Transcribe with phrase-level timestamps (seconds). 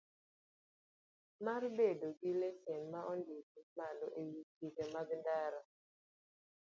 [1.45, 5.61] Mar bedo gi lesen ma ondik malo e wi chike mag ndara.